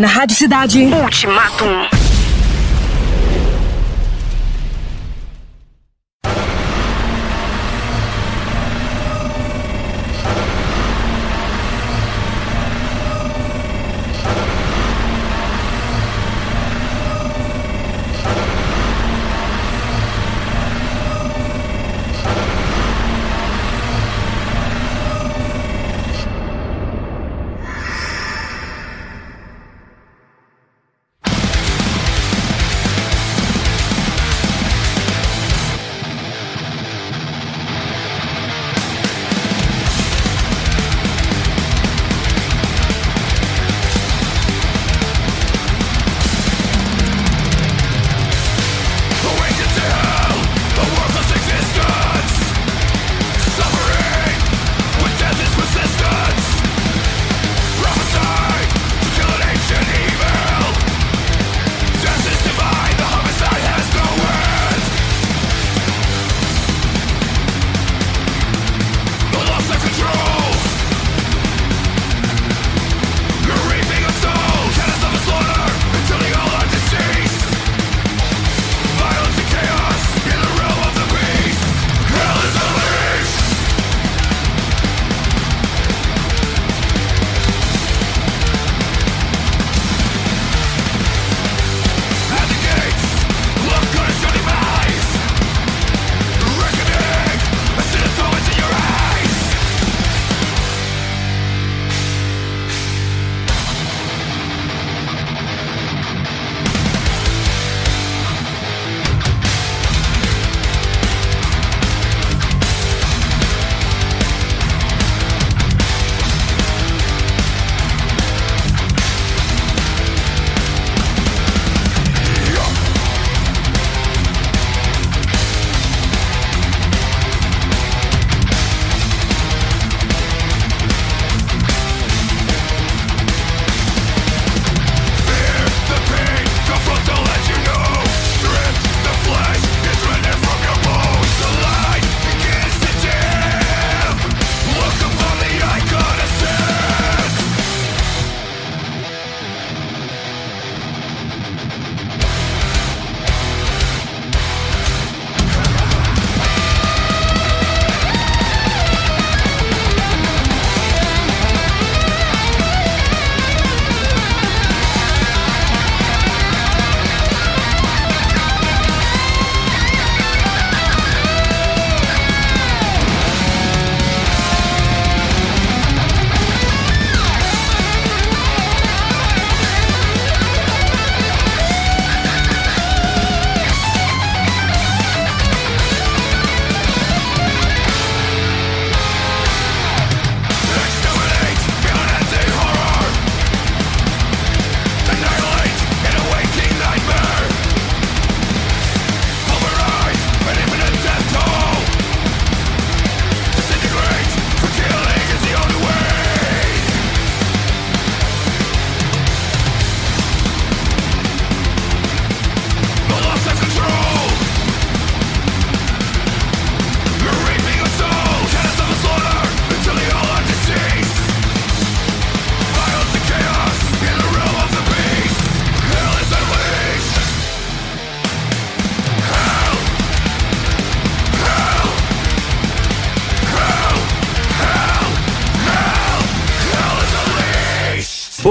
[0.00, 0.84] Na Rádio Cidade.
[0.84, 2.03] Ultimatum.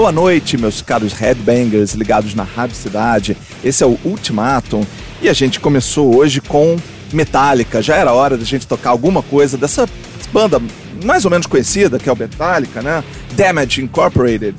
[0.04, 3.34] Boa noite, meus caros headbangers ligados na Rádio Cidade.
[3.64, 4.84] Esse é o Ultimatum
[5.22, 6.76] e a gente começou hoje com
[7.10, 7.80] Metallica.
[7.80, 9.88] Já era hora da gente tocar alguma coisa dessa
[10.30, 10.60] banda
[11.02, 13.02] mais ou menos conhecida, que é o Metallica, né?
[13.32, 14.54] Damage Incorporated.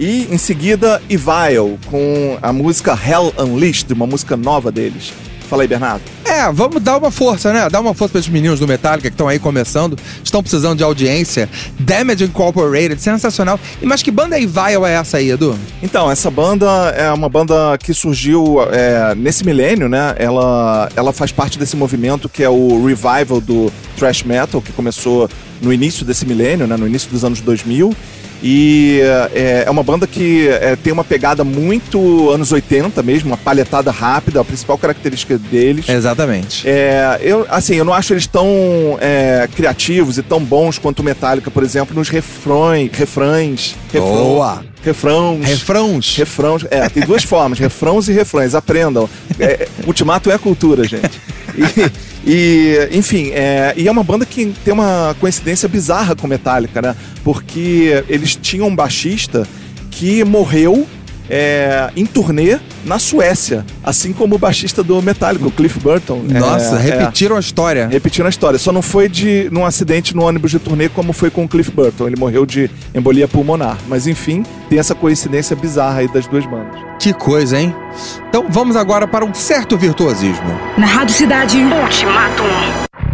[0.00, 5.12] E em seguida, Evil, com a música Hell Unleashed, uma música nova deles.
[5.48, 6.02] Fala aí, Bernardo.
[6.26, 7.68] É, vamos dar uma força, né?
[7.70, 10.84] Dar uma força para esses meninos do Metallica que estão aí começando, estão precisando de
[10.84, 11.48] audiência.
[11.80, 13.58] Damage Incorporated, sensacional.
[13.80, 15.58] E mas que banda Evil é essa aí, Edu?
[15.82, 20.14] Então, essa banda é uma banda que surgiu é, nesse milênio, né?
[20.18, 25.30] Ela, ela faz parte desse movimento que é o revival do thrash metal, que começou
[25.62, 26.76] no início desse milênio, né?
[26.76, 27.96] No início dos anos 2000.
[28.42, 29.00] E
[29.34, 33.90] é, é uma banda que é, tem uma pegada muito anos 80 mesmo, uma palhetada
[33.90, 35.88] rápida, a principal característica deles.
[35.88, 36.68] Exatamente.
[36.68, 38.46] É, eu, assim, eu não acho eles tão
[39.00, 43.74] é, criativos e tão bons quanto o Metallica, por exemplo, nos refrões, refrães.
[43.92, 44.64] refrão- Boa.
[44.84, 45.44] Refrãos.
[45.44, 46.16] Refrãos.
[46.16, 46.64] Refrãos.
[46.70, 48.54] É, tem duas formas, refrãos e refrões.
[48.54, 49.08] Aprendam.
[49.38, 51.20] É, ultimato é a cultura, gente.
[51.56, 51.90] E,
[52.26, 56.96] e, enfim, é, e é uma banda que tem uma coincidência bizarra com Metallica, né?
[57.22, 59.46] Porque eles tinham um baixista
[59.90, 60.86] que morreu
[61.28, 66.22] é, em turnê na Suécia, assim como o baixista do Metallica, o Cliff Burton.
[66.28, 66.98] Nossa, É, é.
[66.98, 67.86] repetiram a história.
[67.88, 68.58] Repetindo a história.
[68.58, 71.70] Só não foi de num acidente no ônibus de turnê como foi com o Cliff
[71.70, 72.06] Burton.
[72.06, 73.76] Ele morreu de embolia pulmonar.
[73.86, 76.80] Mas enfim, tem essa coincidência bizarra aí das duas bandas.
[76.98, 77.74] Que coisa, hein?
[78.28, 80.58] Então vamos agora para um certo virtuosismo.
[80.76, 81.58] Na Rádio Cidade.
[81.58, 83.07] Ultimatum.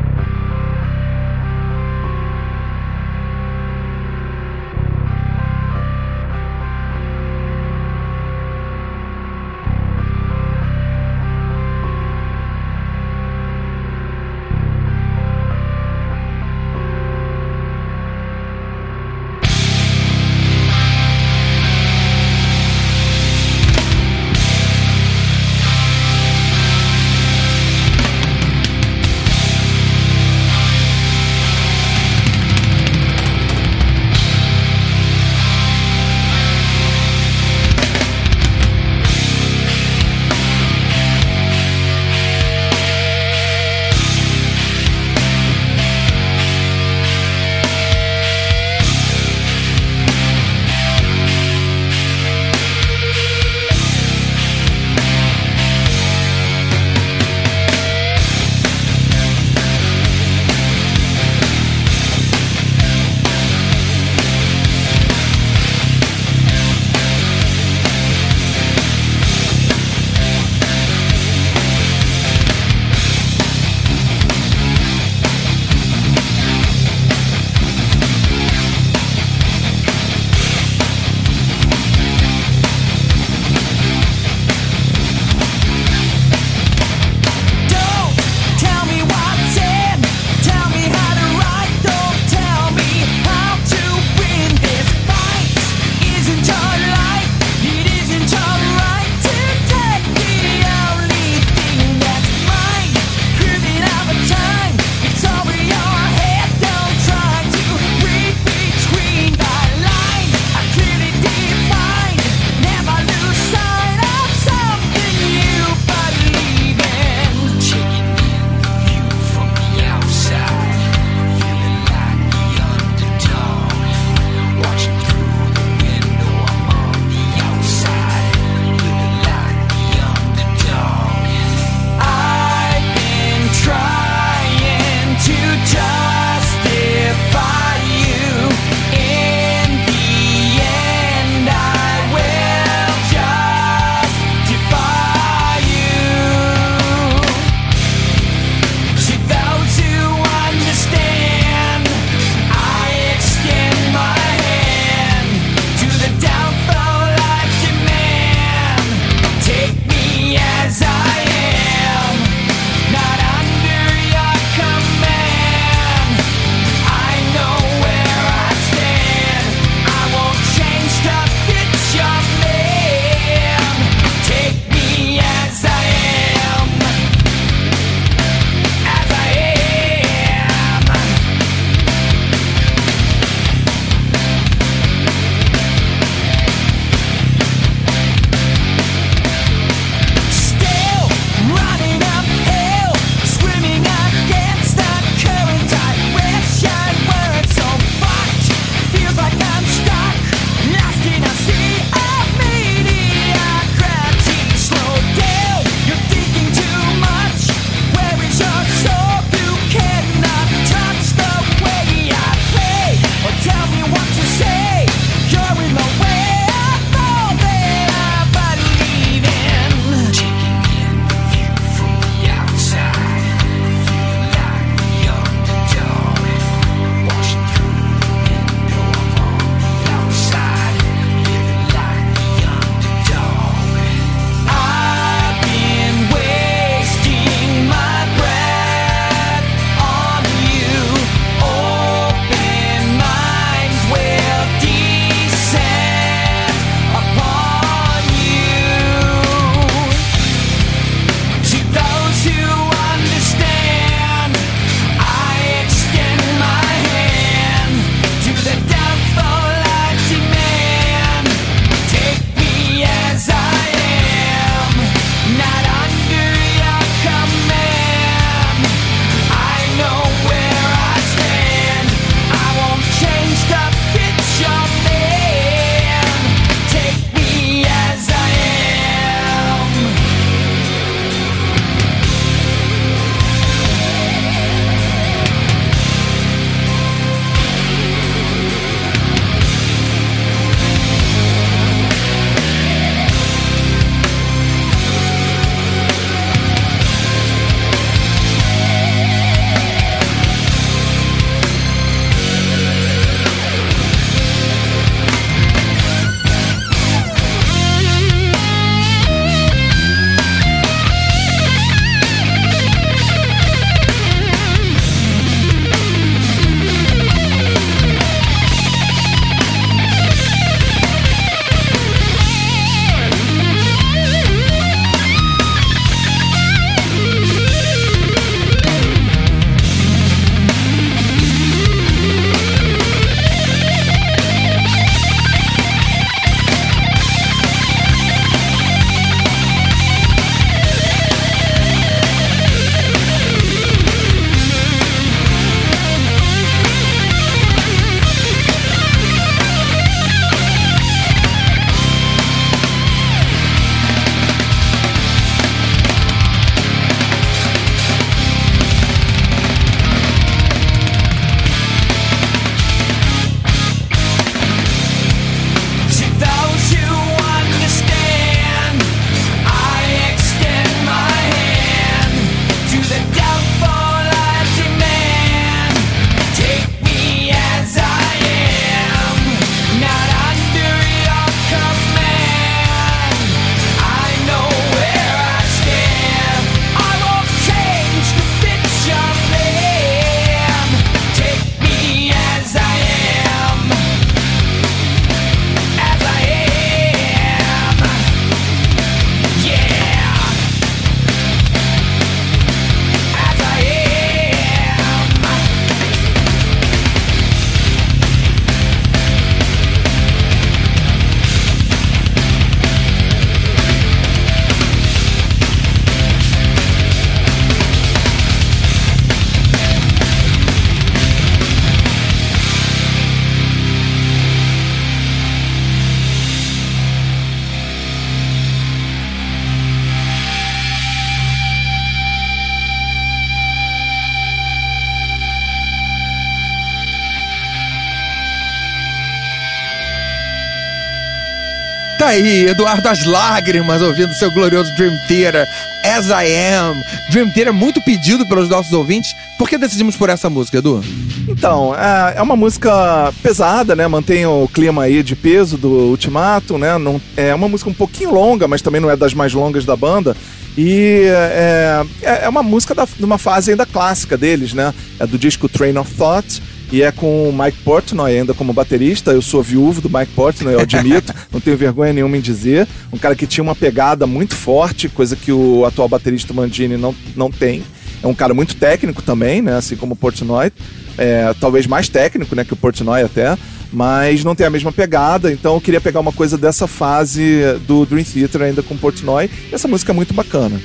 [442.04, 445.48] Tá aí, Eduardo as lágrimas ouvindo seu glorioso Dream Theater,
[445.82, 446.78] As I Am.
[447.10, 449.10] Dream Theater é muito pedido pelos nossos ouvintes.
[449.38, 450.84] Por que decidimos por essa música, Edu?
[451.26, 453.88] Então, é, é uma música pesada, né?
[453.88, 456.72] Mantém o clima aí de peso do Ultimato, né?
[457.16, 460.14] É uma música um pouquinho longa, mas também não é das mais longas da banda.
[460.58, 464.74] E é, é, é uma música da, de uma fase ainda clássica deles, né?
[465.00, 466.42] É do disco Train of Thought.
[466.72, 469.12] E é com o Mike Portnoy ainda como baterista.
[469.12, 472.66] Eu sou viúvo do Mike Portnoy, eu admito, não tenho vergonha nenhuma em dizer.
[472.92, 476.94] Um cara que tinha uma pegada muito forte, coisa que o atual baterista Mangini não,
[477.14, 477.62] não tem.
[478.02, 479.56] É um cara muito técnico também, né?
[479.56, 480.52] Assim como o Portnoy.
[480.98, 482.44] É, talvez mais técnico, né?
[482.44, 483.36] Que o Portnoy até.
[483.72, 487.84] Mas não tem a mesma pegada, então eu queria pegar uma coisa dessa fase do
[487.84, 489.28] Dream Theater ainda com o Portnoy.
[489.50, 490.60] E essa música é muito bacana.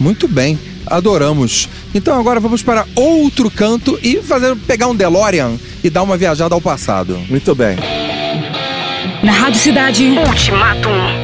[0.00, 0.58] Muito bem,
[0.90, 1.68] adoramos.
[1.94, 6.54] Então agora vamos para outro canto e fazer pegar um DeLorean e dar uma viajada
[6.54, 7.18] ao passado.
[7.28, 7.76] Muito bem.
[9.22, 10.04] Na Rádio Cidade.
[10.04, 11.19] Ultimatum.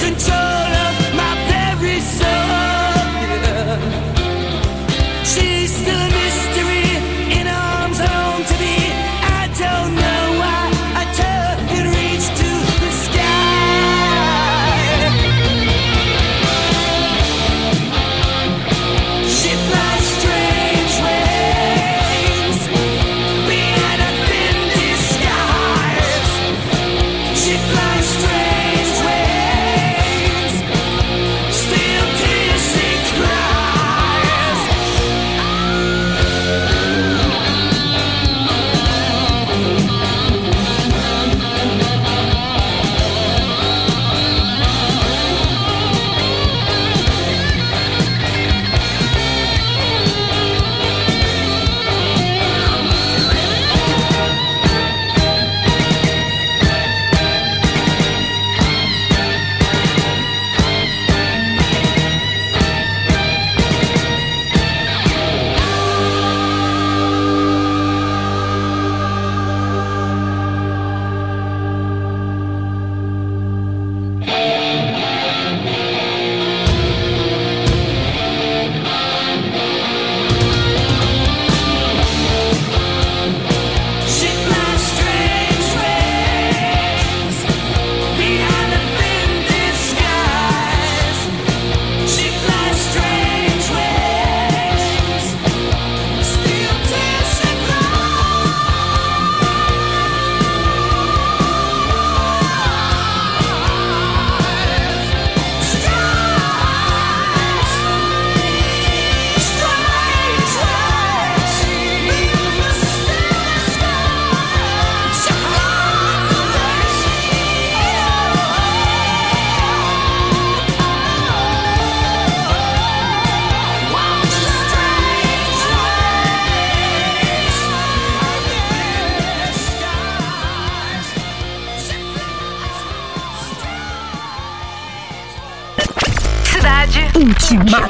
[0.00, 0.79] Control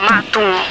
[0.01, 0.41] Ultimato.
[0.41, 0.70] Ultimatum.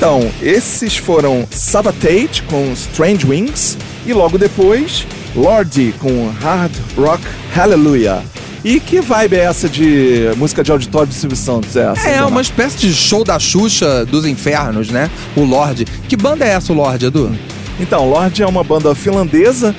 [0.00, 7.22] Então, esses foram Savatage com Strange Wings e logo depois Lordi com Hard Rock
[7.54, 8.22] Hallelujah.
[8.64, 11.76] E que vibe é essa de música de auditório de Silvio Santos?
[11.76, 12.30] É, essa, É, Bernardo?
[12.30, 15.10] uma espécie de show da Xuxa dos infernos, né?
[15.36, 15.84] O Lorde.
[16.08, 17.30] Que banda é essa, o Lorde, Edu?
[17.78, 19.76] Então, Lorde é uma banda finlandesa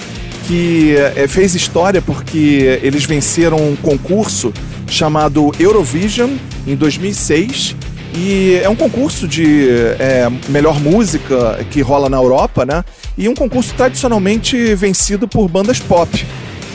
[0.47, 4.53] que eh, fez história porque eles venceram um concurso
[4.87, 6.29] chamado Eurovision
[6.67, 7.75] em 2006
[8.13, 9.67] e é um concurso de
[9.99, 12.83] eh, melhor música que rola na Europa, né?
[13.17, 16.25] E um concurso tradicionalmente vencido por bandas pop.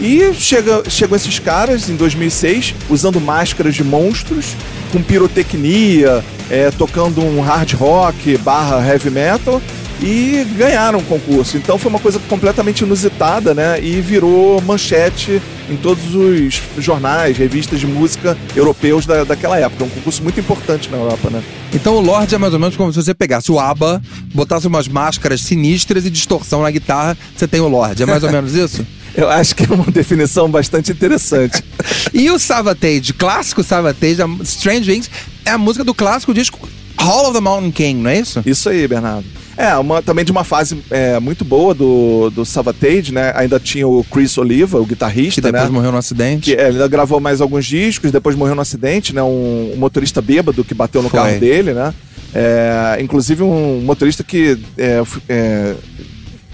[0.01, 4.55] E chega, chegam esses caras em 2006 usando máscaras de monstros,
[4.92, 9.61] com pirotecnia, eh, tocando um hard rock barra heavy metal
[10.00, 11.56] e ganharam o concurso.
[11.56, 13.80] Então foi uma coisa completamente inusitada, né?
[13.80, 19.85] E virou manchete em todos os jornais, revistas de música europeus da, daquela época.
[19.85, 21.42] Um concurso muito importante na Europa, né?
[21.74, 24.02] Então o Lorde é mais ou menos como se você pegasse o ABBA,
[24.35, 28.02] botasse umas máscaras sinistras e distorção na guitarra, você tem o Lorde.
[28.02, 28.87] É mais ou menos isso?
[29.16, 31.62] Eu acho que é uma definição bastante interessante.
[32.12, 35.11] E o Savatage, clássico Savatage, a Strange Wings,
[35.44, 36.66] é a música do clássico disco
[36.98, 38.42] Hall of the Mountain King, não é isso?
[38.46, 39.24] Isso aí, Bernardo.
[39.56, 43.32] É, uma, também de uma fase é, muito boa do, do Savatage, né?
[43.37, 45.70] Ainda tinha o Chris Oliva, o Que guitarrista, depois né?
[45.70, 46.50] morreu no acidente.
[46.50, 49.22] Que é, ele ainda gravou mais alguns discos, depois morreu no acidente, né?
[49.22, 51.18] Um, um motorista bêbado que bateu no Foi.
[51.20, 51.94] carro dele, né?
[52.35, 55.74] É, inclusive um motorista que é, é,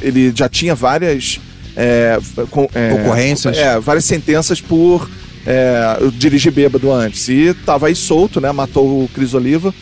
[0.00, 1.40] ele já tinha várias
[1.76, 2.18] é,
[2.50, 2.68] com-
[3.00, 3.57] Ocorrências.
[3.83, 5.11] várias sentenças por
[5.44, 7.28] é, dirigir bêbado antes.
[7.28, 8.52] E tava aí solto, né?
[8.52, 9.74] Matou o Cris Oliva.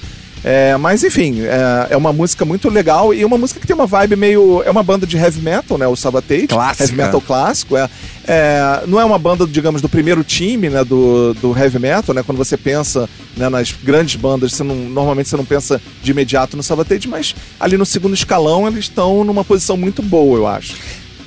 [0.42, 3.86] É, mas enfim, é, é uma música muito legal e uma música que tem uma
[3.86, 4.62] vibe meio.
[4.64, 5.86] É uma banda de heavy metal, né?
[5.86, 6.46] O Sabatage.
[6.48, 6.84] Clássica.
[6.84, 7.76] Heavy metal clássico.
[7.76, 7.88] É,
[8.26, 12.22] É, não é uma banda, digamos, do primeiro time né, do, do heavy metal, né?
[12.22, 16.56] Quando você pensa né, nas grandes bandas, você não, normalmente você não pensa de imediato
[16.56, 20.74] no Sabatage, mas ali no segundo escalão eles estão numa posição muito boa, eu acho.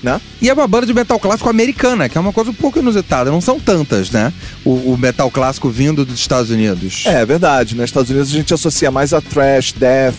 [0.03, 0.19] Né?
[0.41, 3.31] E é uma banda de metal clássico americana, que é uma coisa um pouco inusitada.
[3.31, 4.33] Não são tantas, né?
[4.65, 7.03] O, o metal clássico vindo dos Estados Unidos.
[7.05, 7.73] É, é verdade.
[7.73, 10.15] Nos Estados Unidos a gente associa mais a thrash, death,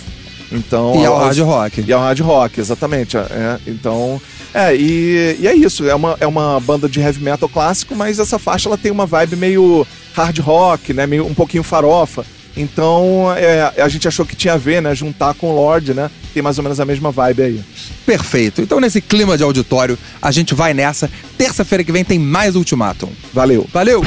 [0.51, 0.95] então...
[1.01, 1.85] E ao aos- hard rock.
[1.87, 3.19] E ao hard rock, exatamente.
[3.19, 4.19] É, então,
[4.55, 5.87] é, e, e é isso.
[5.87, 9.05] É uma, é uma banda de heavy metal clássico, mas essa faixa ela tem uma
[9.05, 11.07] vibe meio hard rock, né?
[11.07, 12.25] Meio um pouquinho farofa.
[12.57, 14.95] Então, é, a gente achou que tinha a ver, né?
[14.95, 16.11] Juntar com o Lorde, né?
[16.33, 17.61] Tem mais ou menos a mesma vibe aí.
[18.07, 18.61] Perfeito.
[18.61, 21.11] Então, nesse clima de auditório, a gente vai nessa.
[21.37, 23.11] Terça-feira que vem tem mais Ultimatum.
[23.33, 23.67] Valeu!
[23.73, 24.03] Valeu!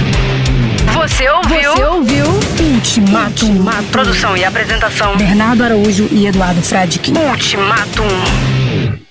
[0.94, 1.74] Você ouviu?
[1.74, 2.26] Você ouviu
[2.74, 3.66] Ultimatum.
[3.92, 5.18] Produção e apresentação.
[5.18, 7.12] Bernardo Araújo e Eduardo Fradique.
[7.12, 9.07] Ultimatum.